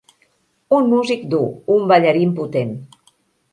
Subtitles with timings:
[0.77, 1.43] Un músic dur,
[1.77, 2.75] un ballarí impotent.